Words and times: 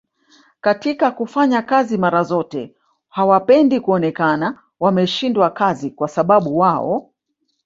katika 0.61 1.11
kufanya 1.11 1.61
kazi 1.61 1.97
mara 1.97 2.23
zote 2.23 2.75
hawapendi 3.09 3.79
kuonekana 3.79 4.61
wameshindwa 4.79 5.49
kazi 5.49 5.91
kwasababu 5.91 6.57
wao 6.57 7.11